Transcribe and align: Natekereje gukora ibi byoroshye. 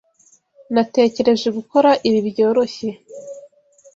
Natekereje 0.73 1.47
gukora 1.57 1.89
ibi 2.07 2.19
byoroshye. 2.29 2.89